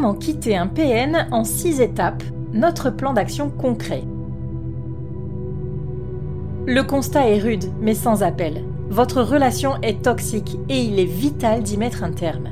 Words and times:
Comment 0.00 0.14
quitter 0.14 0.56
un 0.56 0.68
PN 0.68 1.26
en 1.32 1.42
6 1.42 1.80
étapes 1.80 2.22
Notre 2.52 2.88
plan 2.88 3.14
d'action 3.14 3.50
concret. 3.50 4.04
Le 6.66 6.82
constat 6.82 7.28
est 7.28 7.40
rude, 7.40 7.64
mais 7.80 7.94
sans 7.94 8.22
appel. 8.22 8.62
Votre 8.90 9.22
relation 9.22 9.72
est 9.82 10.04
toxique 10.04 10.56
et 10.68 10.78
il 10.78 11.00
est 11.00 11.04
vital 11.04 11.64
d'y 11.64 11.76
mettre 11.78 12.04
un 12.04 12.12
terme. 12.12 12.50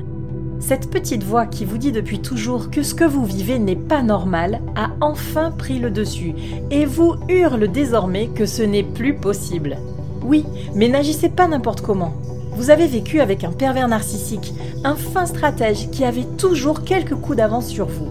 Cette 0.59 0.89
petite 0.89 1.23
voix 1.23 1.45
qui 1.45 1.63
vous 1.63 1.77
dit 1.77 1.93
depuis 1.93 2.19
toujours 2.19 2.69
que 2.69 2.83
ce 2.83 2.93
que 2.93 3.05
vous 3.05 3.23
vivez 3.23 3.59
n'est 3.59 3.77
pas 3.77 4.03
normal 4.03 4.59
a 4.75 4.89
enfin 4.99 5.51
pris 5.51 5.79
le 5.79 5.89
dessus 5.89 6.33
et 6.69 6.83
vous 6.83 7.15
hurle 7.29 7.71
désormais 7.71 8.27
que 8.27 8.45
ce 8.45 8.63
n'est 8.63 8.83
plus 8.83 9.15
possible. 9.15 9.77
Oui, 10.21 10.43
mais 10.75 10.89
n'agissez 10.89 11.29
pas 11.29 11.47
n'importe 11.47 11.79
comment. 11.79 12.13
Vous 12.57 12.69
avez 12.71 12.87
vécu 12.87 13.21
avec 13.21 13.43
un 13.43 13.51
pervers 13.51 13.87
narcissique, 13.87 14.51
un 14.83 14.95
fin 14.95 15.27
stratège 15.27 15.91
qui 15.91 16.03
avait 16.03 16.25
toujours 16.39 16.83
quelques 16.83 17.13
coups 17.13 17.37
d'avance 17.37 17.67
sur 17.67 17.85
vous. 17.85 18.07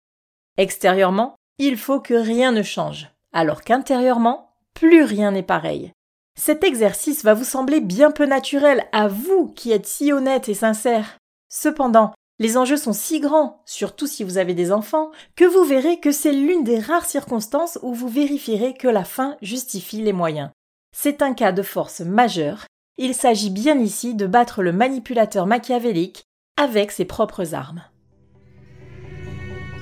Extérieurement, 0.56 1.36
il 1.58 1.78
faut 1.78 2.00
que 2.00 2.14
rien 2.14 2.50
ne 2.50 2.64
change, 2.64 3.08
alors 3.32 3.62
qu'intérieurement, 3.62 4.50
plus 4.74 5.04
rien 5.04 5.30
n'est 5.30 5.44
pareil. 5.44 5.92
Cet 6.38 6.64
exercice 6.64 7.24
va 7.24 7.32
vous 7.32 7.44
sembler 7.44 7.80
bien 7.80 8.10
peu 8.10 8.26
naturel 8.26 8.86
à 8.92 9.08
vous 9.08 9.48
qui 9.48 9.72
êtes 9.72 9.86
si 9.86 10.12
honnête 10.12 10.48
et 10.50 10.54
sincère. 10.54 11.16
Cependant, 11.48 12.12
les 12.38 12.58
enjeux 12.58 12.76
sont 12.76 12.92
si 12.92 13.20
grands, 13.20 13.62
surtout 13.64 14.06
si 14.06 14.22
vous 14.22 14.36
avez 14.36 14.52
des 14.52 14.70
enfants, 14.70 15.10
que 15.34 15.46
vous 15.46 15.64
verrez 15.64 15.98
que 15.98 16.12
c'est 16.12 16.32
l'une 16.32 16.62
des 16.62 16.78
rares 16.78 17.06
circonstances 17.06 17.78
où 17.82 17.94
vous 17.94 18.08
vérifierez 18.08 18.74
que 18.74 18.88
la 18.88 19.04
fin 19.04 19.38
justifie 19.40 20.02
les 20.02 20.12
moyens. 20.12 20.50
C'est 20.94 21.22
un 21.22 21.32
cas 21.32 21.52
de 21.52 21.62
force 21.62 22.00
majeure. 22.00 22.66
Il 22.98 23.14
s'agit 23.14 23.50
bien 23.50 23.78
ici 23.78 24.14
de 24.14 24.26
battre 24.26 24.62
le 24.62 24.72
manipulateur 24.72 25.46
machiavélique 25.46 26.24
avec 26.58 26.92
ses 26.92 27.06
propres 27.06 27.54
armes. 27.54 27.82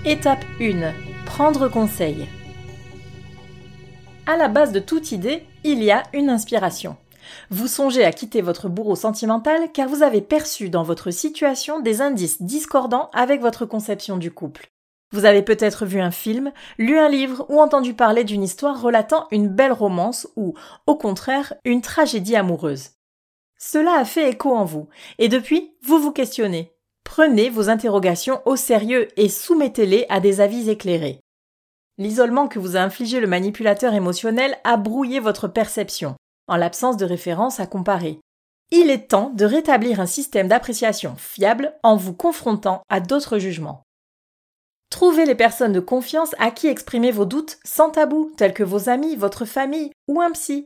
Étape 0.05 0.45
1. 0.61 0.93
Prendre 1.27 1.69
conseil. 1.69 2.29
À 4.27 4.37
la 4.37 4.49
base 4.49 4.71
de 4.71 4.81
toute 4.81 5.11
idée, 5.11 5.45
il 5.65 5.83
y 5.83 5.91
a 5.91 6.05
une 6.13 6.31
inspiration. 6.31 6.97
Vous 7.51 7.67
songez 7.67 8.05
à 8.05 8.13
quitter 8.13 8.43
votre 8.43 8.69
bourreau 8.69 8.97
sentimental 8.97 9.73
car 9.73 9.89
vous 9.89 10.03
avez 10.03 10.21
perçu 10.21 10.69
dans 10.69 10.83
votre 10.83 11.11
situation 11.11 11.81
des 11.81 12.03
indices 12.03 12.43
discordants 12.43 13.11
avec 13.13 13.41
votre 13.41 13.65
conception 13.65 14.17
du 14.17 14.31
couple. 14.31 14.69
Vous 15.13 15.25
avez 15.25 15.43
peut-être 15.43 15.87
vu 15.87 16.01
un 16.01 16.11
film, 16.11 16.53
lu 16.77 16.99
un 16.99 17.09
livre 17.09 17.47
ou 17.49 17.61
entendu 17.61 17.95
parler 17.95 18.25
d'une 18.25 18.43
histoire 18.43 18.81
relatant 18.81 19.27
une 19.31 19.49
belle 19.49 19.73
romance 19.73 20.29
ou, 20.37 20.55
au 20.87 20.97
contraire, 20.97 21.55
une 21.65 21.81
tragédie 21.81 22.37
amoureuse. 22.37 22.91
Cela 23.57 23.95
a 23.95 24.05
fait 24.05 24.29
écho 24.29 24.55
en 24.55 24.65
vous, 24.65 24.89
et 25.19 25.29
depuis, 25.29 25.77
vous 25.83 25.99
vous 25.99 26.13
questionnez. 26.13 26.73
Prenez 27.05 27.49
vos 27.49 27.71
interrogations 27.71 28.41
au 28.45 28.57
sérieux 28.57 29.09
et 29.17 29.29
soumettez-les 29.29 30.05
à 30.09 30.21
des 30.21 30.41
avis 30.41 30.69
éclairés. 30.69 31.21
L'isolement 31.97 32.49
que 32.49 32.59
vous 32.59 32.77
a 32.77 32.81
infligé 32.81 33.21
le 33.21 33.27
manipulateur 33.27 33.95
émotionnel 33.95 34.59
a 34.65 34.77
brouillé 34.77 35.21
votre 35.21 35.47
perception, 35.47 36.17
en 36.49 36.57
l'absence 36.57 36.97
de 36.97 37.05
référence 37.05 37.61
à 37.61 37.67
comparer. 37.67 38.19
Il 38.73 38.91
est 38.91 39.09
temps 39.09 39.31
de 39.31 39.45
rétablir 39.45 40.01
un 40.01 40.07
système 40.07 40.49
d'appréciation 40.49 41.15
fiable 41.17 41.75
en 41.85 41.97
vous 41.97 42.15
confrontant 42.15 42.83
à 42.89 42.99
d'autres 42.99 43.39
jugements. 43.39 43.83
Trouvez 44.91 45.25
les 45.25 45.35
personnes 45.35 45.73
de 45.73 45.81
confiance 45.81 46.35
à 46.39 46.51
qui 46.51 46.67
exprimer 46.67 47.13
vos 47.13 47.25
doutes 47.25 47.59
sans 47.65 47.91
tabou, 47.91 48.33
tels 48.37 48.55
que 48.55 48.63
vos 48.63 48.89
amis, 48.89 49.17
votre 49.17 49.45
famille 49.45 49.91
ou 50.09 50.21
un 50.21 50.31
psy. 50.33 50.65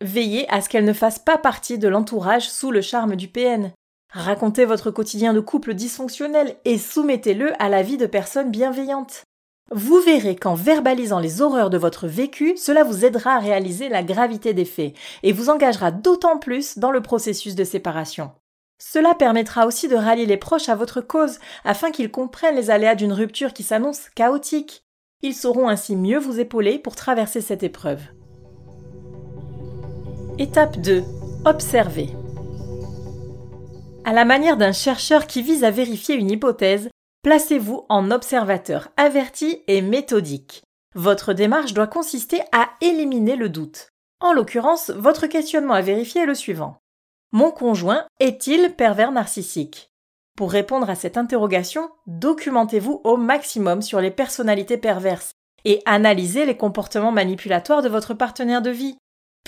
Veillez 0.00 0.48
à 0.48 0.60
ce 0.60 0.68
qu'elles 0.68 0.84
ne 0.84 0.92
fassent 0.92 1.18
pas 1.18 1.38
partie 1.38 1.78
de 1.78 1.88
l'entourage 1.88 2.48
sous 2.48 2.70
le 2.70 2.82
charme 2.82 3.16
du 3.16 3.28
PN. 3.28 3.72
Racontez 4.12 4.64
votre 4.64 4.90
quotidien 4.90 5.34
de 5.34 5.40
couple 5.40 5.74
dysfonctionnel 5.74 6.56
et 6.64 6.78
soumettez-le 6.78 7.52
à 7.60 7.68
la 7.68 7.82
vie 7.82 7.98
de 7.98 8.06
personnes 8.06 8.50
bienveillantes. 8.50 9.24
Vous 9.70 10.00
verrez 10.00 10.34
qu'en 10.34 10.54
verbalisant 10.54 11.18
les 11.18 11.42
horreurs 11.42 11.68
de 11.68 11.76
votre 11.76 12.06
vécu, 12.06 12.56
cela 12.56 12.84
vous 12.84 13.04
aidera 13.04 13.34
à 13.34 13.38
réaliser 13.38 13.90
la 13.90 14.02
gravité 14.02 14.54
des 14.54 14.64
faits 14.64 14.94
et 15.22 15.32
vous 15.32 15.50
engagera 15.50 15.90
d'autant 15.90 16.38
plus 16.38 16.78
dans 16.78 16.90
le 16.90 17.02
processus 17.02 17.54
de 17.54 17.64
séparation. 17.64 18.30
Cela 18.78 19.14
permettra 19.14 19.66
aussi 19.66 19.88
de 19.88 19.96
rallier 19.96 20.24
les 20.24 20.38
proches 20.38 20.70
à 20.70 20.74
votre 20.74 21.02
cause 21.02 21.38
afin 21.64 21.90
qu'ils 21.90 22.10
comprennent 22.10 22.56
les 22.56 22.70
aléas 22.70 22.94
d'une 22.94 23.12
rupture 23.12 23.52
qui 23.52 23.62
s'annonce 23.62 24.08
chaotique. 24.14 24.84
Ils 25.20 25.34
sauront 25.34 25.68
ainsi 25.68 25.96
mieux 25.96 26.18
vous 26.18 26.40
épauler 26.40 26.78
pour 26.78 26.96
traverser 26.96 27.42
cette 27.42 27.62
épreuve. 27.62 28.00
Étape 30.38 30.78
2. 30.78 31.02
Observez. 31.44 32.08
À 34.04 34.14
la 34.14 34.24
manière 34.24 34.56
d'un 34.56 34.72
chercheur 34.72 35.26
qui 35.26 35.42
vise 35.42 35.64
à 35.64 35.70
vérifier 35.70 36.14
une 36.14 36.30
hypothèse, 36.30 36.88
Placez-vous 37.22 37.84
en 37.88 38.10
observateur 38.12 38.88
averti 38.96 39.62
et 39.66 39.82
méthodique. 39.82 40.62
Votre 40.94 41.32
démarche 41.32 41.74
doit 41.74 41.88
consister 41.88 42.40
à 42.52 42.70
éliminer 42.80 43.34
le 43.34 43.48
doute. 43.48 43.88
En 44.20 44.32
l'occurrence, 44.32 44.90
votre 44.90 45.26
questionnement 45.26 45.74
à 45.74 45.80
vérifier 45.80 46.22
est 46.22 46.26
le 46.26 46.34
suivant. 46.34 46.78
Mon 47.32 47.50
conjoint 47.50 48.06
est-il 48.20 48.74
pervers 48.74 49.12
narcissique? 49.12 49.90
Pour 50.36 50.52
répondre 50.52 50.88
à 50.88 50.94
cette 50.94 51.16
interrogation, 51.16 51.90
documentez-vous 52.06 53.00
au 53.02 53.16
maximum 53.16 53.82
sur 53.82 54.00
les 54.00 54.12
personnalités 54.12 54.78
perverses 54.78 55.32
et 55.64 55.82
analysez 55.86 56.46
les 56.46 56.56
comportements 56.56 57.10
manipulatoires 57.10 57.82
de 57.82 57.88
votre 57.88 58.14
partenaire 58.14 58.62
de 58.62 58.70
vie. 58.70 58.96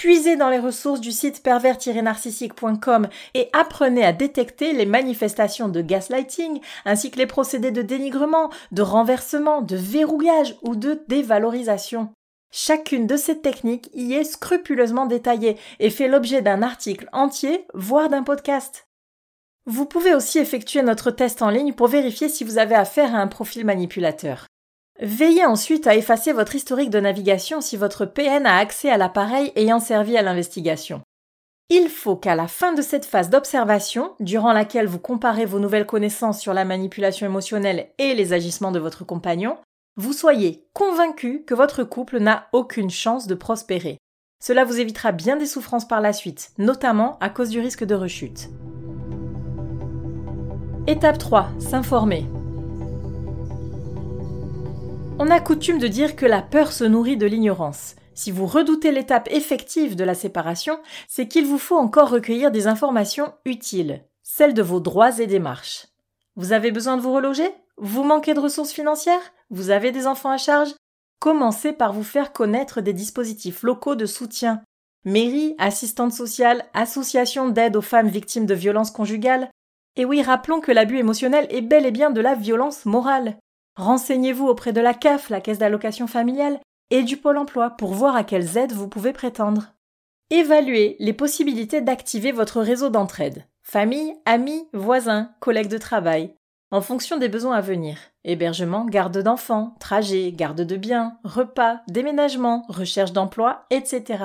Puisez 0.01 0.37
dans 0.37 0.49
les 0.49 0.59
ressources 0.59 1.03
du 1.03 1.13
site 1.13 1.43
pervers-narcissique.com 1.43 3.09
et 3.35 3.51
apprenez 3.53 4.03
à 4.03 4.15
détecter 4.15 4.73
les 4.73 4.87
manifestations 4.87 5.69
de 5.69 5.83
gaslighting 5.83 6.63
ainsi 6.87 7.11
que 7.11 7.19
les 7.19 7.27
procédés 7.27 7.71
de 7.71 7.83
dénigrement, 7.83 8.49
de 8.73 8.81
renversement, 8.81 9.61
de 9.61 9.77
verrouillage 9.77 10.57
ou 10.63 10.75
de 10.75 11.05
dévalorisation. 11.09 12.09
Chacune 12.51 13.07
de 13.07 13.19
ces 13.19 13.43
techniques 13.43 13.91
y 13.93 14.15
est 14.15 14.25
scrupuleusement 14.25 15.05
détaillée 15.05 15.59
et 15.81 15.91
fait 15.91 16.09
l'objet 16.09 16.41
d'un 16.41 16.63
article 16.63 17.11
entier, 17.13 17.67
voire 17.75 18.09
d'un 18.09 18.23
podcast. 18.23 18.89
Vous 19.67 19.85
pouvez 19.85 20.15
aussi 20.15 20.39
effectuer 20.39 20.81
notre 20.81 21.11
test 21.11 21.43
en 21.43 21.51
ligne 21.51 21.75
pour 21.75 21.89
vérifier 21.89 22.31
si 22.31 22.43
vous 22.43 22.57
avez 22.57 22.75
affaire 22.75 23.15
à 23.15 23.19
un 23.19 23.27
profil 23.27 23.67
manipulateur. 23.67 24.47
Veillez 25.03 25.47
ensuite 25.47 25.87
à 25.87 25.97
effacer 25.97 26.33
votre 26.33 26.55
historique 26.55 26.91
de 26.91 27.01
navigation 27.01 27.63
si 27.63 27.79
votre 27.79 28.05
PN 28.05 28.45
a 28.45 28.59
accès 28.59 28.91
à 28.91 28.99
l'appareil 28.99 29.51
ayant 29.57 29.81
servi 29.81 30.17
à 30.17 30.23
l'investigation. 30.23 31.01
Il 31.71 31.89
faut 31.89 32.17
qu'à 32.17 32.35
la 32.35 32.49
fin 32.49 32.75
de 32.75 32.83
cette 32.83 33.07
phase 33.07 33.31
d'observation, 33.31 34.13
durant 34.21 34.53
laquelle 34.53 34.87
vous 34.87 34.99
comparez 34.99 35.47
vos 35.47 35.59
nouvelles 35.59 35.87
connaissances 35.87 36.41
sur 36.41 36.53
la 36.53 36.67
manipulation 36.67 37.27
émotionnelle 37.27 37.91
et 37.99 38.15
les 38.15 38.35
agissements 38.35 38.73
de 38.73 38.81
votre 38.81 39.05
compagnon, 39.05 39.57
vous 39.97 40.13
soyez 40.13 40.67
convaincu 40.75 41.45
que 41.47 41.55
votre 41.55 41.83
couple 41.83 42.19
n'a 42.19 42.49
aucune 42.53 42.91
chance 42.91 43.27
de 43.27 43.35
prospérer. 43.35 43.97
Cela 44.43 44.65
vous 44.65 44.81
évitera 44.81 45.13
bien 45.13 45.37
des 45.37 45.47
souffrances 45.47 45.89
par 45.89 46.01
la 46.01 46.13
suite, 46.13 46.51
notamment 46.59 47.19
à 47.21 47.31
cause 47.31 47.49
du 47.49 47.61
risque 47.61 47.85
de 47.85 47.95
rechute. 47.95 48.51
Étape 50.87 51.19
3. 51.19 51.49
S'informer. 51.59 52.27
On 55.23 55.29
a 55.29 55.39
coutume 55.39 55.79
de 55.79 55.87
dire 55.87 56.17
que 56.17 56.25
la 56.25 56.41
peur 56.41 56.73
se 56.73 56.83
nourrit 56.83 57.19
de 57.19 57.27
l'ignorance. 57.27 57.95
Si 58.15 58.31
vous 58.31 58.47
redoutez 58.47 58.91
l'étape 58.91 59.29
effective 59.31 59.95
de 59.95 60.03
la 60.03 60.15
séparation, 60.15 60.81
c'est 61.09 61.29
qu'il 61.29 61.45
vous 61.45 61.59
faut 61.59 61.77
encore 61.77 62.09
recueillir 62.09 62.51
des 62.51 62.67
informations 62.67 63.35
utiles, 63.45 64.03
celles 64.23 64.55
de 64.55 64.63
vos 64.63 64.81
droits 64.81 65.19
et 65.19 65.27
démarches. 65.27 65.89
Vous 66.37 66.55
avez 66.55 66.71
besoin 66.71 66.97
de 66.97 67.03
vous 67.03 67.13
reloger? 67.13 67.53
Vous 67.77 68.03
manquez 68.03 68.33
de 68.33 68.41
ressources 68.41 68.73
financières? 68.73 69.35
Vous 69.51 69.69
avez 69.69 69.93
des 69.93 70.07
enfants 70.07 70.31
à 70.31 70.39
charge? 70.39 70.71
Commencez 71.19 71.75
par 71.75 71.93
vous 71.93 72.03
faire 72.03 72.33
connaître 72.33 72.81
des 72.81 72.95
dispositifs 72.95 73.63
locaux 73.63 73.97
de 73.97 74.07
soutien. 74.07 74.63
Mairie, 75.05 75.55
assistante 75.59 76.15
sociale, 76.15 76.65
association 76.73 77.51
d'aide 77.51 77.77
aux 77.77 77.83
femmes 77.83 78.09
victimes 78.09 78.47
de 78.47 78.55
violences 78.55 78.91
conjugales. 78.91 79.51
Et 79.97 80.07
oui, 80.07 80.23
rappelons 80.23 80.63
que 80.63 80.73
l'abus 80.73 80.97
émotionnel 80.97 81.47
est 81.51 81.61
bel 81.61 81.85
et 81.85 81.91
bien 81.91 82.09
de 82.09 82.23
la 82.23 82.35
violence 82.35 82.87
morale. 82.87 83.37
Renseignez-vous 83.77 84.47
auprès 84.47 84.73
de 84.73 84.81
la 84.81 84.95
CAF, 84.95 85.31
la 85.31 85.41
caisse 85.41 85.59
d'allocation 85.59 86.07
familiale, 86.07 86.61
et 86.91 87.03
du 87.03 87.17
Pôle 87.17 87.39
emploi 87.39 87.71
pour 87.71 87.93
voir 87.93 88.17
à 88.17 88.25
quelles 88.25 88.57
aides 88.57 88.73
vous 88.73 88.89
pouvez 88.89 89.13
prétendre. 89.13 89.73
Évaluez 90.31 90.97
les 90.99 91.13
possibilités 91.13 91.81
d'activer 91.81 92.33
votre 92.33 92.61
réseau 92.61 92.89
d'entraide. 92.89 93.45
Famille, 93.63 94.15
amis, 94.27 94.69
voisins, 94.73 95.31
collègues 95.41 95.69
de 95.69 95.79
travail 95.79 96.35
en 96.71 96.81
fonction 96.81 97.17
des 97.17 97.29
besoins 97.29 97.57
à 97.57 97.61
venir. 97.61 97.99
Hébergement, 98.25 98.85
garde 98.85 99.19
d'enfants, 99.19 99.75
trajet, 99.81 100.33
garde 100.33 100.61
de 100.61 100.77
biens, 100.77 101.19
repas, 101.25 101.81
déménagement, 101.89 102.65
recherche 102.69 103.13
d'emploi, 103.13 103.67
etc. 103.71 104.25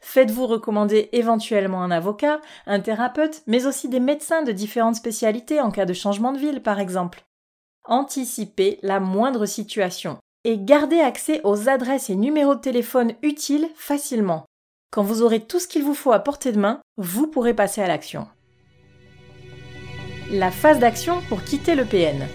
Faites-vous 0.00 0.46
recommander 0.46 1.08
éventuellement 1.12 1.82
un 1.82 1.90
avocat, 1.90 2.40
un 2.66 2.80
thérapeute, 2.80 3.42
mais 3.46 3.66
aussi 3.66 3.88
des 3.88 4.00
médecins 4.00 4.42
de 4.42 4.52
différentes 4.52 4.96
spécialités 4.96 5.60
en 5.60 5.70
cas 5.70 5.86
de 5.86 5.94
changement 5.94 6.32
de 6.32 6.38
ville, 6.38 6.62
par 6.62 6.78
exemple. 6.78 7.24
Anticipez 7.90 8.78
la 8.82 9.00
moindre 9.00 9.46
situation 9.46 10.18
et 10.44 10.58
gardez 10.58 11.00
accès 11.00 11.40
aux 11.42 11.70
adresses 11.70 12.10
et 12.10 12.16
numéros 12.16 12.54
de 12.54 12.60
téléphone 12.60 13.14
utiles 13.22 13.66
facilement. 13.76 14.44
Quand 14.92 15.02
vous 15.02 15.22
aurez 15.22 15.40
tout 15.40 15.58
ce 15.58 15.66
qu'il 15.66 15.82
vous 15.82 15.94
faut 15.94 16.12
à 16.12 16.18
portée 16.18 16.52
de 16.52 16.58
main, 16.58 16.82
vous 16.98 17.26
pourrez 17.28 17.54
passer 17.54 17.80
à 17.80 17.88
l'action. 17.88 18.28
La 20.30 20.50
phase 20.50 20.78
d'action 20.78 21.22
pour 21.30 21.42
quitter 21.42 21.74
le 21.74 21.86
PN. 21.86 22.26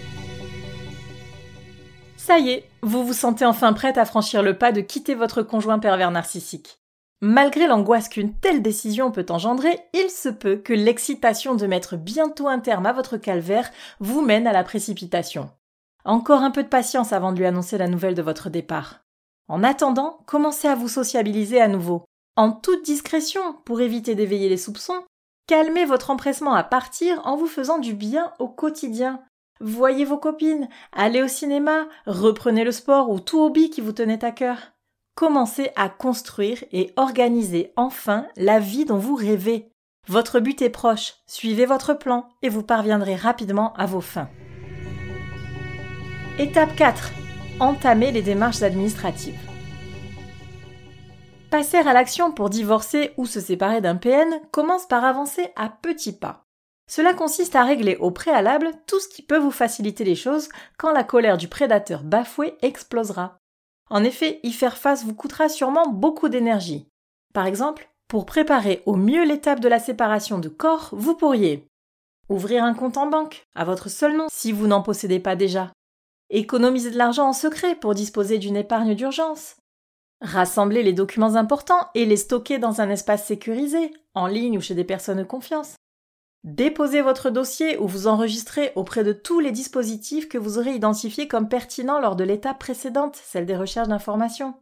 Ça 2.17 2.39
y 2.39 2.50
est, 2.50 2.67
vous 2.81 3.05
vous 3.05 3.13
sentez 3.13 3.45
enfin 3.45 3.73
prête 3.73 4.00
à 4.00 4.05
franchir 4.05 4.41
le 4.41 4.57
pas 4.57 4.71
de 4.71 4.81
quitter 4.81 5.13
votre 5.13 5.44
conjoint 5.44 5.77
pervers 5.77 6.09
narcissique. 6.09 6.79
Malgré 7.25 7.68
l'angoisse 7.68 8.10
qu'une 8.10 8.34
telle 8.34 8.62
décision 8.62 9.10
peut 9.10 9.25
engendrer, 9.30 9.80
il 9.94 10.10
se 10.10 10.28
peut 10.28 10.58
que 10.58 10.74
l'excitation 10.74 11.56
de 11.56 11.66
mettre 11.66 11.96
bientôt 11.96 12.50
un 12.50 12.60
terme 12.60 12.86
à 12.86 12.92
votre 12.92 13.16
calvaire 13.16 13.72
vous 14.02 14.20
mène 14.20 14.46
à 14.46 14.52
la 14.52 14.66
précipitation. 14.66 15.50
Encore 16.04 16.42
un 16.42 16.52
peu 16.52 16.64
de 16.64 16.68
patience 16.68 17.14
avant 17.14 17.31
de 17.31 17.38
lui 17.38 17.46
annoncer 17.46 17.78
la 17.78 17.88
nouvelle 17.88 18.14
de 18.14 18.22
votre 18.22 18.50
départ. 18.50 19.06
En 19.48 19.64
attendant, 19.64 20.20
commencez 20.25 20.68
à 20.68 20.75
vous 20.75 20.90
sociabiliser 20.90 21.62
à 21.62 21.70
nouveau, 21.70 22.04
en 22.36 22.52
toute 22.52 22.84
discrétion 22.84 23.54
pour 23.64 23.80
éviter 23.80 24.16
d'éveiller 24.16 24.50
les 24.50 24.58
soupçons, 24.58 25.06
Calmez 25.48 25.86
votre 25.86 26.10
empressement 26.10 26.56
à 26.56 26.64
partir 26.64 27.22
en 27.25 27.38
vous 27.38 27.48
faisant 27.48 27.80
du 27.80 27.94
bien 27.94 28.34
au 28.40 28.50
quotidien. 28.50 29.22
Voyez 29.62 30.04
vos 30.04 30.18
copines, 30.18 30.68
allez 30.92 31.24
au 31.24 31.30
cinéma, 31.30 31.88
reprenez 32.06 32.66
le 32.66 32.74
sport 32.74 33.10
ou 33.10 33.22
tout 33.22 33.42
hobby 33.42 33.70
qui 33.70 33.80
vous 33.80 33.94
tenait 33.94 34.25
à 34.25 34.31
cœur. 34.31 34.73
Commencez 35.15 35.69
à 35.75 35.89
construire 35.89 36.63
et 36.71 36.92
organiser 36.95 37.71
enfin 37.75 38.27
la 38.36 38.60
vie 38.60 38.86
dont 38.86 38.98
vous 38.98 39.15
rêvez. 39.15 39.69
Votre 40.07 40.39
but 40.39 40.62
est 40.63 40.71
proche, 40.71 41.13
suivez 41.27 41.68
votre 41.68 41.94
plan 41.94 42.27
et 42.42 42.50
vous 42.50 42.63
parviendrez 42.63 43.15
rapidement 43.15 43.74
à 43.74 43.86
vos 43.86 44.01
fins. 44.01 44.30
Étape 46.39 46.75
4. 46.75 47.12
Entamez 47.60 48.12
les 48.12 48.24
démarches 48.24 48.63
administratives. 48.63 49.39
Passer 51.51 51.77
à 51.77 51.94
l'action 51.94 52.31
pour 52.31 52.50
divorcer 52.50 53.12
ou 53.15 53.27
se 53.27 53.39
séparer 53.39 53.81
d'un 53.81 53.95
PN 53.95 54.42
commence 54.51 54.88
par 54.88 55.06
avancer 55.06 55.50
à 55.56 55.69
petits 55.69 56.18
pas. 56.18 56.48
Cela 56.89 57.13
consiste 57.13 57.56
à 57.56 57.63
régler 57.63 57.98
au 57.98 58.10
préalable 58.10 58.71
tout 58.88 59.00
ce 59.00 59.07
qui 59.07 59.21
peut 59.21 59.38
vous 59.38 59.51
faciliter 59.51 60.04
les 60.04 60.15
choses 60.15 60.50
quand 60.80 60.92
la 60.92 61.04
colère 61.04 61.38
du 61.38 61.48
prédateur 61.48 62.01
bafoué 62.04 62.56
explosera. 62.63 63.38
En 63.94 64.04
effet, 64.04 64.40
y 64.42 64.51
faire 64.51 64.78
face 64.78 65.06
vous 65.06 65.13
coûtera 65.13 65.50
sûrement 65.50 65.88
beaucoup 65.88 66.28
d'énergie. 66.28 66.88
Par 67.31 67.45
exemple, 67.45 67.92
pour 68.07 68.25
préparer 68.25 68.81
au 68.88 68.95
mieux 68.95 69.24
l'étape 69.24 69.60
de 69.60 69.68
la 69.68 69.78
séparation 69.78 70.40
de 70.40 70.50
corps, 70.50 70.90
vous 70.94 71.13
pourriez 71.13 71.68
ouvrir 72.28 72.63
un 72.63 72.74
compte 72.74 72.98
en 72.98 73.06
banque 73.06 73.45
à 73.54 73.66
votre 73.66 73.90
seul 73.90 74.18
nom 74.18 74.25
si 74.31 74.51
vous 74.51 74.66
n'en 74.66 74.81
possédez 74.81 75.19
pas 75.19 75.36
déjà, 75.36 75.72
économiser 76.31 76.90
de 76.90 76.98
l'argent 76.98 77.28
en 77.28 77.34
secret 77.34 77.75
pour 77.75 77.94
disposer 77.94 78.40
d'une 78.40 78.57
épargne 78.57 78.95
d'urgence, 78.95 79.57
Rassembler 80.24 80.81
les 80.81 80.94
documents 80.94 81.36
importants 81.36 81.89
et 81.96 82.06
les 82.06 82.16
stocker 82.16 82.57
dans 82.57 82.80
un 82.80 82.89
espace 82.89 83.25
sécurisé, 83.25 83.94
en 84.13 84.25
ligne 84.25 84.57
ou 84.57 84.62
chez 84.62 84.74
des 84.74 84.86
personnes 84.86 85.18
de 85.18 85.24
confiance. 85.24 85.75
Déposez 86.44 87.01
votre 87.01 87.30
dossier 87.30 87.78
ou 87.78 87.88
vous 87.88 88.07
enregistrez 88.07 88.74
auprès 88.75 89.06
de 89.06 89.13
tous 89.13 89.40
les 89.40 89.51
dispositifs 89.51 90.28
que 90.28 90.38
vous 90.38 90.57
aurez 90.57 90.75
identifiés 90.75 91.30
comme 91.30 91.48
pertinents 91.48 92.01
lors 92.01 92.18
de 92.18 92.25
l'étape 92.25 92.60
précédente, 92.60 93.16
celle 93.16 93.45
des 93.45 93.56
recherches 93.56 93.88
d'informations. 93.88 94.54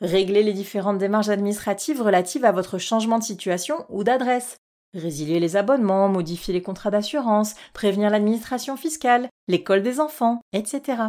Réglez 0.00 0.42
les 0.42 0.54
différentes 0.54 0.98
démarches 0.98 1.28
administratives 1.28 2.00
relatives 2.00 2.46
à 2.46 2.52
votre 2.52 2.78
changement 2.78 3.18
de 3.18 3.24
situation 3.24 3.84
ou 3.90 4.04
d'adresse. 4.04 4.56
Résilier 4.94 5.38
les 5.38 5.56
abonnements, 5.56 6.08
modifier 6.08 6.54
les 6.54 6.62
contrats 6.62 6.90
d'assurance, 6.90 7.54
prévenir 7.74 8.08
l'administration 8.08 8.78
fiscale, 8.78 9.28
l'école 9.48 9.82
des 9.82 10.00
enfants, 10.00 10.40
etc. 10.54 11.02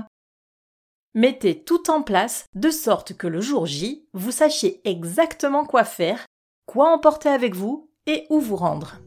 Mettez 1.15 1.63
tout 1.63 1.89
en 1.89 2.01
place 2.01 2.45
de 2.55 2.71
sorte 2.71 3.15
que 3.15 3.27
le 3.27 3.39
jour 3.39 3.65
J, 3.67 4.05
vous 4.13 4.31
sachiez 4.31 4.81
exactement 4.87 5.63
quoi 5.63 5.85
faire, 5.85 6.25
quoi 6.65 6.91
emporter 6.91 7.29
avec 7.29 7.55
vous 7.55 7.89
et 8.05 8.25
où 8.29 8.41
vous 8.41 8.57
rendre. 8.57 8.97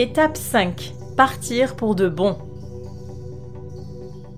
Étape 0.00 0.36
5. 0.36 0.94
Partir 1.16 1.74
pour 1.74 1.96
de 1.96 2.08
bon. 2.08 2.38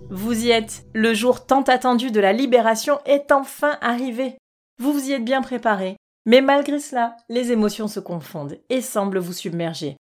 Vous 0.09 0.47
y 0.47 0.49
êtes. 0.49 0.87
Le 0.95 1.13
jour 1.13 1.45
tant 1.45 1.61
attendu 1.61 2.11
de 2.11 2.19
la 2.19 2.33
libération 2.33 2.99
est 3.05 3.31
enfin 3.31 3.77
arrivé. 3.83 4.39
Vous 4.79 4.95
vous 4.95 5.11
y 5.11 5.13
êtes 5.13 5.23
bien 5.23 5.43
préparé. 5.43 5.99
Mais 6.25 6.41
malgré 6.41 6.81
cela, 6.81 7.15
les 7.29 7.53
émotions 7.53 7.89
se 7.89 8.01
confondent 8.01 8.59
et 8.71 8.81
semblent 8.81 9.19
vous 9.19 9.35
submerger. 9.35 9.99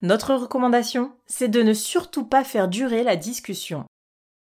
Notre 0.00 0.32
recommandation, 0.36 1.10
c'est 1.26 1.48
de 1.48 1.64
ne 1.64 1.74
surtout 1.74 2.24
pas 2.24 2.44
faire 2.44 2.68
durer 2.68 3.02
la 3.02 3.16
discussion. 3.16 3.86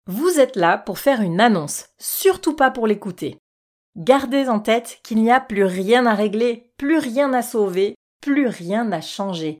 Vous 0.05 0.39
êtes 0.39 0.55
là 0.55 0.77
pour 0.77 0.99
faire 0.99 1.21
une 1.21 1.41
annonce, 1.41 1.87
surtout 1.97 2.55
pas 2.55 2.69
pour 2.69 2.85
l'écouter. 2.85 3.39
Gardez 3.95 4.47
en 4.49 4.59
tête 4.59 4.99
qu'il 5.01 5.23
n'y 5.23 5.31
a 5.31 5.39
plus 5.39 5.63
rien 5.63 6.05
à 6.05 6.13
régler, 6.13 6.71
plus 6.77 6.99
rien 6.99 7.33
à 7.33 7.41
sauver, 7.41 7.95
plus 8.21 8.45
rien 8.45 8.91
à 8.91 9.01
changer. 9.01 9.57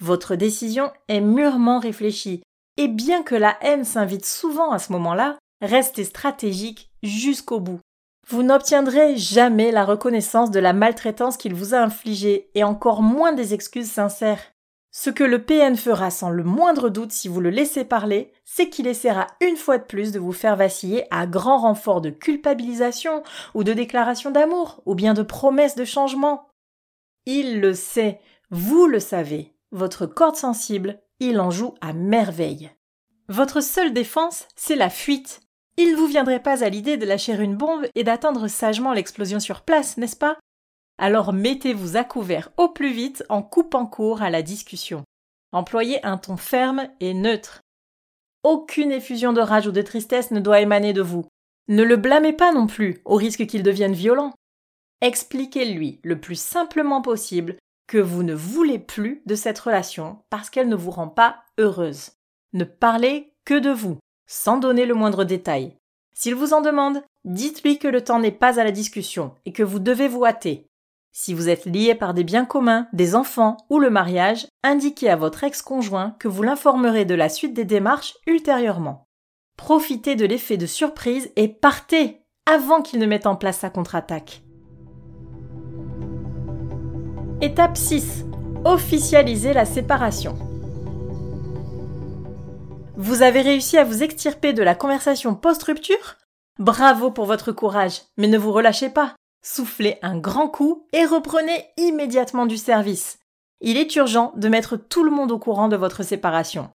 Votre 0.00 0.36
décision 0.36 0.92
est 1.08 1.20
mûrement 1.20 1.78
réfléchie, 1.78 2.42
et 2.76 2.88
bien 2.88 3.22
que 3.22 3.34
la 3.34 3.56
haine 3.60 3.84
s'invite 3.84 4.26
souvent 4.26 4.72
à 4.72 4.78
ce 4.78 4.92
moment-là, 4.92 5.38
restez 5.60 6.04
stratégique 6.04 6.90
jusqu'au 7.02 7.60
bout. 7.60 7.80
Vous 8.28 8.42
n'obtiendrez 8.42 9.16
jamais 9.16 9.70
la 9.70 9.84
reconnaissance 9.84 10.50
de 10.50 10.58
la 10.58 10.72
maltraitance 10.72 11.36
qu'il 11.36 11.54
vous 11.54 11.74
a 11.74 11.78
infligée, 11.78 12.50
et 12.54 12.64
encore 12.64 13.02
moins 13.02 13.32
des 13.32 13.54
excuses 13.54 13.90
sincères. 13.90 14.52
Ce 14.96 15.10
que 15.10 15.24
le 15.24 15.42
PN 15.42 15.76
fera 15.76 16.10
sans 16.10 16.30
le 16.30 16.44
moindre 16.44 16.88
doute 16.88 17.10
si 17.10 17.26
vous 17.26 17.40
le 17.40 17.50
laissez 17.50 17.84
parler, 17.84 18.32
c'est 18.44 18.68
qu'il 18.68 18.86
essaiera 18.86 19.26
une 19.40 19.56
fois 19.56 19.78
de 19.78 19.82
plus 19.82 20.12
de 20.12 20.20
vous 20.20 20.32
faire 20.32 20.54
vaciller 20.54 21.04
à 21.10 21.26
grand 21.26 21.58
renfort 21.58 22.00
de 22.00 22.10
culpabilisation 22.10 23.24
ou 23.54 23.64
de 23.64 23.72
déclaration 23.72 24.30
d'amour 24.30 24.82
ou 24.86 24.94
bien 24.94 25.12
de 25.12 25.22
promesses 25.22 25.74
de 25.74 25.84
changement. 25.84 26.48
Il 27.26 27.60
le 27.60 27.74
sait, 27.74 28.20
vous 28.50 28.86
le 28.86 29.00
savez, 29.00 29.53
votre 29.74 30.06
corde 30.06 30.36
sensible, 30.36 31.00
il 31.18 31.40
en 31.40 31.50
joue 31.50 31.74
à 31.80 31.92
merveille. 31.92 32.70
Votre 33.28 33.60
seule 33.60 33.92
défense, 33.92 34.46
c'est 34.54 34.76
la 34.76 34.88
fuite. 34.88 35.40
Il 35.76 35.92
ne 35.92 35.96
vous 35.96 36.06
viendrait 36.06 36.42
pas 36.42 36.62
à 36.62 36.68
l'idée 36.68 36.96
de 36.96 37.04
lâcher 37.04 37.34
une 37.34 37.56
bombe 37.56 37.84
et 37.96 38.04
d'attendre 38.04 38.46
sagement 38.46 38.92
l'explosion 38.92 39.40
sur 39.40 39.62
place, 39.62 39.96
n'est-ce 39.96 40.16
pas? 40.16 40.38
Alors 40.96 41.32
mettez-vous 41.32 41.96
à 41.96 42.04
couvert 42.04 42.50
au 42.56 42.68
plus 42.68 42.92
vite 42.92 43.24
en 43.28 43.42
coupant 43.42 43.86
court 43.86 44.22
à 44.22 44.30
la 44.30 44.42
discussion. 44.42 45.02
Employez 45.50 46.04
un 46.06 46.18
ton 46.18 46.36
ferme 46.36 46.88
et 47.00 47.12
neutre. 47.12 47.60
Aucune 48.44 48.92
effusion 48.92 49.32
de 49.32 49.40
rage 49.40 49.66
ou 49.66 49.72
de 49.72 49.82
tristesse 49.82 50.30
ne 50.30 50.38
doit 50.38 50.60
émaner 50.60 50.92
de 50.92 51.02
vous. 51.02 51.26
Ne 51.66 51.82
le 51.82 51.96
blâmez 51.96 52.32
pas 52.32 52.52
non 52.52 52.68
plus, 52.68 53.00
au 53.04 53.16
risque 53.16 53.46
qu'il 53.46 53.64
devienne 53.64 53.94
violent. 53.94 54.32
Expliquez-lui 55.00 56.00
le 56.04 56.20
plus 56.20 56.38
simplement 56.38 57.02
possible 57.02 57.56
que 57.86 57.98
vous 57.98 58.22
ne 58.22 58.34
voulez 58.34 58.78
plus 58.78 59.22
de 59.26 59.34
cette 59.34 59.58
relation 59.58 60.18
parce 60.30 60.50
qu'elle 60.50 60.68
ne 60.68 60.76
vous 60.76 60.90
rend 60.90 61.08
pas 61.08 61.44
heureuse. 61.58 62.12
Ne 62.52 62.64
parlez 62.64 63.32
que 63.44 63.58
de 63.58 63.70
vous, 63.70 63.98
sans 64.26 64.58
donner 64.58 64.86
le 64.86 64.94
moindre 64.94 65.24
détail. 65.24 65.76
S'il 66.14 66.34
vous 66.34 66.52
en 66.52 66.60
demande, 66.60 67.02
dites-lui 67.24 67.78
que 67.78 67.88
le 67.88 68.02
temps 68.02 68.20
n'est 68.20 68.30
pas 68.30 68.60
à 68.60 68.64
la 68.64 68.70
discussion 68.70 69.34
et 69.44 69.52
que 69.52 69.62
vous 69.62 69.80
devez 69.80 70.08
vous 70.08 70.24
hâter. 70.24 70.66
Si 71.12 71.34
vous 71.34 71.48
êtes 71.48 71.66
lié 71.66 71.94
par 71.94 72.14
des 72.14 72.24
biens 72.24 72.44
communs, 72.44 72.88
des 72.92 73.14
enfants 73.14 73.56
ou 73.70 73.78
le 73.78 73.90
mariage, 73.90 74.46
indiquez 74.62 75.10
à 75.10 75.16
votre 75.16 75.44
ex-conjoint 75.44 76.16
que 76.18 76.28
vous 76.28 76.42
l'informerez 76.42 77.04
de 77.04 77.14
la 77.14 77.28
suite 77.28 77.54
des 77.54 77.64
démarches 77.64 78.16
ultérieurement. 78.26 79.04
Profitez 79.56 80.16
de 80.16 80.26
l'effet 80.26 80.56
de 80.56 80.66
surprise 80.66 81.30
et 81.36 81.48
partez 81.48 82.20
avant 82.46 82.82
qu'il 82.82 82.98
ne 82.98 83.06
mette 83.06 83.26
en 83.26 83.36
place 83.36 83.58
sa 83.58 83.70
contre-attaque. 83.70 84.43
Étape 87.40 87.76
6. 87.76 88.24
Officialiser 88.64 89.52
la 89.52 89.64
séparation. 89.64 90.38
Vous 92.96 93.22
avez 93.22 93.42
réussi 93.42 93.76
à 93.76 93.84
vous 93.84 94.04
extirper 94.04 94.52
de 94.52 94.62
la 94.62 94.76
conversation 94.76 95.34
post-rupture? 95.34 96.16
Bravo 96.60 97.10
pour 97.10 97.26
votre 97.26 97.50
courage, 97.50 98.02
mais 98.16 98.28
ne 98.28 98.38
vous 98.38 98.52
relâchez 98.52 98.88
pas. 98.88 99.16
Soufflez 99.42 99.98
un 100.00 100.16
grand 100.16 100.48
coup 100.48 100.86
et 100.92 101.04
reprenez 101.04 101.66
immédiatement 101.76 102.46
du 102.46 102.56
service. 102.56 103.18
Il 103.60 103.76
est 103.78 103.96
urgent 103.96 104.32
de 104.36 104.48
mettre 104.48 104.76
tout 104.76 105.02
le 105.02 105.10
monde 105.10 105.32
au 105.32 105.38
courant 105.38 105.68
de 105.68 105.76
votre 105.76 106.04
séparation. 106.04 106.70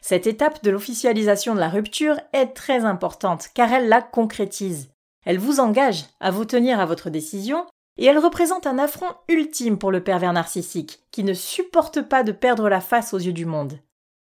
Cette 0.00 0.28
étape 0.28 0.62
de 0.62 0.70
l'officialisation 0.70 1.54
de 1.54 1.60
la 1.60 1.68
rupture 1.68 2.20
est 2.32 2.54
très 2.54 2.84
importante 2.84 3.48
car 3.54 3.72
elle 3.72 3.88
la 3.88 4.02
concrétise. 4.02 4.88
Elle 5.24 5.40
vous 5.40 5.58
engage 5.58 6.04
à 6.20 6.30
vous 6.30 6.44
tenir 6.44 6.78
à 6.78 6.86
votre 6.86 7.10
décision 7.10 7.66
et 7.98 8.06
elle 8.06 8.18
représente 8.18 8.66
un 8.66 8.78
affront 8.78 9.14
ultime 9.28 9.78
pour 9.78 9.90
le 9.90 10.02
pervers 10.02 10.32
narcissique 10.32 11.00
qui 11.10 11.24
ne 11.24 11.34
supporte 11.34 12.02
pas 12.02 12.22
de 12.22 12.32
perdre 12.32 12.68
la 12.68 12.80
face 12.80 13.14
aux 13.14 13.18
yeux 13.18 13.32
du 13.32 13.46
monde. 13.46 13.78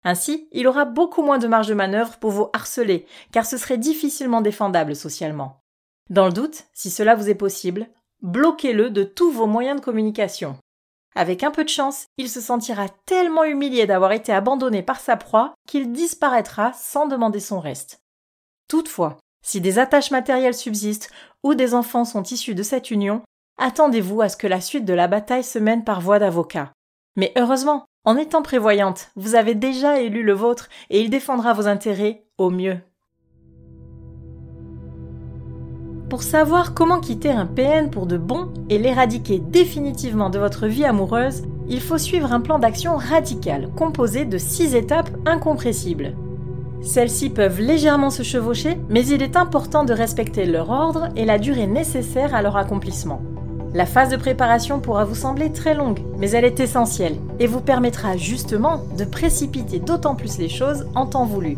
Ainsi, 0.03 0.47
il 0.51 0.67
aura 0.67 0.85
beaucoup 0.85 1.21
moins 1.21 1.39
de 1.39 1.47
marge 1.47 1.67
de 1.67 1.73
manœuvre 1.73 2.17
pour 2.17 2.31
vous 2.31 2.49
harceler, 2.53 3.05
car 3.31 3.45
ce 3.45 3.57
serait 3.57 3.77
difficilement 3.77 4.41
défendable 4.41 4.95
socialement. 4.95 5.61
Dans 6.09 6.25
le 6.25 6.33
doute, 6.33 6.65
si 6.73 6.89
cela 6.89 7.15
vous 7.15 7.29
est 7.29 7.35
possible, 7.35 7.88
bloquez-le 8.21 8.89
de 8.89 9.03
tous 9.03 9.31
vos 9.31 9.45
moyens 9.45 9.79
de 9.79 9.85
communication. 9.85 10.57
Avec 11.15 11.43
un 11.43 11.51
peu 11.51 11.63
de 11.63 11.69
chance, 11.69 12.07
il 12.17 12.29
se 12.29 12.39
sentira 12.39 12.88
tellement 13.05 13.43
humilié 13.43 13.85
d'avoir 13.85 14.11
été 14.13 14.31
abandonné 14.31 14.83
par 14.83 14.99
sa 14.99 15.17
proie 15.17 15.53
qu'il 15.67 15.91
disparaîtra 15.91 16.71
sans 16.73 17.07
demander 17.07 17.39
son 17.39 17.59
reste. 17.59 17.99
Toutefois, 18.67 19.17
si 19.43 19.61
des 19.61 19.79
attaches 19.79 20.11
matérielles 20.11 20.53
subsistent 20.53 21.09
ou 21.43 21.55
des 21.55 21.73
enfants 21.73 22.05
sont 22.05 22.23
issus 22.23 22.55
de 22.55 22.63
cette 22.63 22.91
union, 22.91 23.21
attendez-vous 23.60 24.22
à 24.22 24.30
ce 24.30 24.38
que 24.38 24.48
la 24.48 24.62
suite 24.62 24.86
de 24.86 24.94
la 24.94 25.08
bataille 25.08 25.44
se 25.44 25.60
mène 25.60 25.84
par 25.84 26.01
voie 26.01 26.20
d'avocat. 26.20 26.72
Mais 27.16 27.32
heureusement, 27.38 27.86
en 28.06 28.18
étant 28.18 28.42
prévoyante, 28.42 29.12
vous 29.16 29.36
avez 29.36 29.56
déjà 29.56 30.00
élu 30.00 30.24
le 30.24 30.34
vôtre 30.34 30.70
et 30.89 31.01
il 31.01 31.10
défendra 31.10 31.54
vos 31.54 31.68
intérêts 31.68 32.24
au 32.38 32.50
mieux. 32.50 32.78
Pour 36.10 36.24
savoir 36.24 36.74
comment 36.74 37.00
quitter 37.00 37.30
un 37.30 37.46
PN 37.46 37.92
pour 37.92 38.08
de 38.08 38.18
bon 38.18 38.51
et 38.70 38.80
l'éradiquer 38.80 39.38
définitivement 39.38 40.32
de 40.32 40.39
votre 40.39 40.66
vie 40.66 40.86
amoureuse, 40.86 41.44
il 41.68 41.82
faut 41.82 42.00
suivre 42.00 42.34
un 42.34 42.42
plan 42.42 42.58
d'action 42.58 42.96
radical 42.96 43.70
composé 43.78 44.25
de 44.25 44.39
6 44.39 44.74
étapes 44.74 45.12
incompressibles. 45.28 46.16
Celles-ci 46.82 47.30
peuvent 47.30 47.60
légèrement 47.60 48.10
se 48.10 48.24
chevaucher, 48.24 48.80
mais 48.89 49.06
il 49.06 49.22
est 49.22 49.36
important 49.36 49.84
de 49.84 49.94
respecter 49.94 50.46
leur 50.46 50.72
ordre 50.72 51.10
et 51.16 51.25
la 51.25 51.38
durée 51.38 51.68
nécessaire 51.68 52.34
à 52.34 52.42
leur 52.42 52.58
accomplissement. 52.58 53.22
La 53.73 53.85
phase 53.85 54.09
de 54.09 54.17
préparation 54.17 54.79
pourra 54.79 55.05
vous 55.05 55.13
sembler 55.13 55.51
très 55.51 55.75
longue, 55.75 55.99
mais 56.17 56.31
elle 56.31 56.45
est 56.45 56.59
essentielle 56.59 57.17
et 57.39 57.45
vous 57.45 57.61
permettra 57.61 58.17
justement 58.17 58.81
de 58.97 59.05
précipiter 59.05 59.77
d'autant 59.77 60.15
plus 60.15 60.39
les 60.39 60.49
choses 60.49 60.88
en 60.95 61.05
temps 61.05 61.25
voulu. 61.25 61.55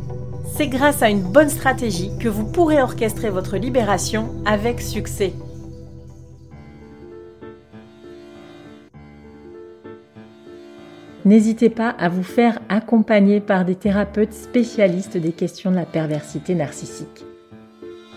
C'est 0.53 0.67
grâce 0.67 1.01
à 1.01 1.09
une 1.09 1.21
bonne 1.21 1.47
stratégie 1.47 2.11
que 2.19 2.27
vous 2.27 2.45
pourrez 2.45 2.81
orchestrer 2.81 3.29
votre 3.29 3.55
libération 3.55 4.29
avec 4.45 4.81
succès. 4.81 5.31
N'hésitez 11.23 11.69
pas 11.69 11.89
à 11.89 12.09
vous 12.09 12.23
faire 12.23 12.59
accompagner 12.67 13.39
par 13.39 13.63
des 13.63 13.75
thérapeutes 13.75 14.33
spécialistes 14.33 15.15
des 15.15 15.31
questions 15.31 15.71
de 15.71 15.77
la 15.77 15.85
perversité 15.85 16.55
narcissique. 16.55 17.23